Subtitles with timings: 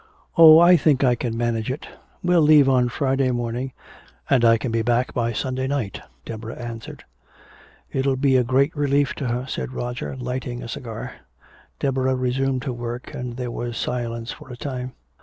[0.35, 1.87] "Oh, I think I can manage it.
[2.23, 3.71] We'll leave on Friday morning
[4.31, 5.97] and I can be back by Sunday night.
[5.97, 7.03] I'll love it," Deborah answered.
[7.91, 11.17] "It'll be a great relief to her," said Roger, lighting a cigar.
[11.77, 14.93] Deborah resumed her work, and there was silence for a time.